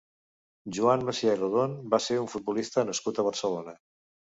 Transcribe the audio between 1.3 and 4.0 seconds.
i Rodon va ser un futbolista nascut a Barcelona.